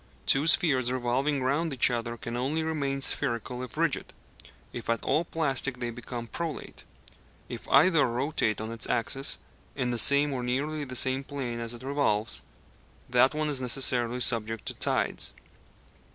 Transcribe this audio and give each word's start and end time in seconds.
Two 0.25 0.47
spheres 0.47 0.91
revolving 0.91 1.43
round 1.43 1.71
each 1.71 1.91
other 1.91 2.17
can 2.17 2.35
only 2.35 2.63
remain 2.63 3.03
spherical 3.03 3.61
if 3.61 3.77
rigid; 3.77 4.13
if 4.73 4.89
at 4.89 5.03
all 5.03 5.25
plastic 5.25 5.77
they 5.79 5.91
become 5.91 6.25
prolate. 6.25 6.83
If 7.49 7.67
either 7.69 8.03
rotate 8.07 8.59
on 8.59 8.71
its 8.71 8.89
axis, 8.89 9.37
in 9.75 9.91
the 9.91 9.99
same 9.99 10.33
or 10.33 10.41
nearly 10.41 10.85
the 10.85 10.95
same 10.95 11.23
plane 11.23 11.59
as 11.59 11.75
it 11.75 11.83
revolves, 11.83 12.41
that 13.11 13.35
one 13.35 13.47
is 13.47 13.61
necessarily 13.61 14.21
subject 14.21 14.65
to 14.65 14.73
tides. 14.73 15.33